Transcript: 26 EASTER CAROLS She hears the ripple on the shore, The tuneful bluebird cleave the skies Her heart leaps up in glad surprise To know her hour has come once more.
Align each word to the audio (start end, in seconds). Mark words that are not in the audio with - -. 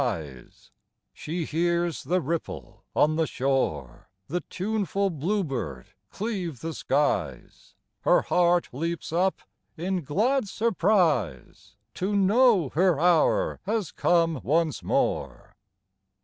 26 0.01 0.19
EASTER 0.19 0.33
CAROLS 0.49 0.71
She 1.13 1.45
hears 1.45 2.03
the 2.05 2.21
ripple 2.21 2.83
on 2.95 3.17
the 3.17 3.27
shore, 3.27 4.09
The 4.25 4.41
tuneful 4.41 5.11
bluebird 5.11 5.89
cleave 6.09 6.61
the 6.61 6.73
skies 6.73 7.75
Her 7.99 8.23
heart 8.23 8.69
leaps 8.71 9.13
up 9.13 9.43
in 9.77 10.03
glad 10.03 10.47
surprise 10.47 11.75
To 11.93 12.15
know 12.15 12.69
her 12.69 12.99
hour 12.99 13.59
has 13.67 13.91
come 13.91 14.39
once 14.43 14.81
more. 14.81 15.55